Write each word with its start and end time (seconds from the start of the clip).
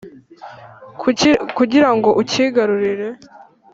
kugira 1.57 1.87
ngo 1.95 2.09
ucyigarurire, 2.21 3.07